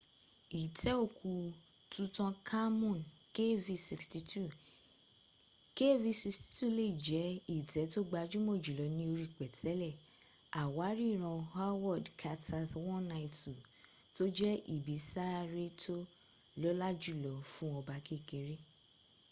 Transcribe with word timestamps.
itẹ́ 0.61 0.93
òkú 1.03 1.31
tutankhamun 1.91 2.99
kv62. 3.35 4.33
kv62 5.77 6.57
lè 6.77 6.87
jẹ́ 7.07 7.27
itẹ́ 7.57 7.89
tó 7.91 7.99
gbajúmọ̀ 8.09 8.55
jùlọ 8.63 8.85
ní 8.95 9.03
orí 9.13 9.25
pẹ̀tẹ́lẹ̀ 9.37 9.97
àwárí 10.61 11.03
ìran 11.15 11.39
howard 11.55 12.05
carter's 12.21 12.71
192 12.79 14.15
tó 14.15 14.23
jẹ́ 14.37 14.53
ibi 14.75 14.95
sàárè 15.11 15.63
tó 15.83 15.95
lọ́lá 16.61 16.89
jùlọ 17.03 17.31
fún 17.53 17.69
ọba 17.79 17.95
kékeré 18.07 18.55